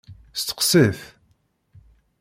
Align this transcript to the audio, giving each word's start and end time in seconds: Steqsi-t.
Steqsi-t. 0.39 0.99